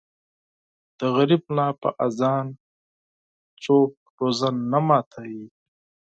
د 0.99 1.01
غریب 1.15 1.41
ملا 1.53 1.69
په 1.81 1.89
اذان 2.05 2.45
څوک 3.63 3.91
روژه 4.19 4.49
نه 4.71 4.79
ماتوي. 4.87 5.43